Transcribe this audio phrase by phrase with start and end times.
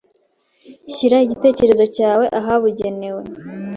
[0.93, 3.23] shyira igitekerezo cyawe ahabugenewe.